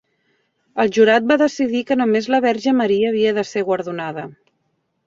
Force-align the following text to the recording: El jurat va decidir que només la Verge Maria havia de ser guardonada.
El 0.83 0.89
jurat 0.95 1.27
va 1.33 1.37
decidir 1.41 1.83
que 1.91 1.99
només 2.01 2.31
la 2.37 2.41
Verge 2.47 2.75
Maria 2.81 3.13
havia 3.13 3.39
de 3.41 3.49
ser 3.53 3.69
guardonada. 3.71 4.27